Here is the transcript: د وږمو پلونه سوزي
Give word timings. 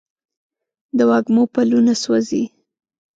د 0.97 0.99
وږمو 1.09 1.43
پلونه 1.53 1.93
سوزي 2.03 2.43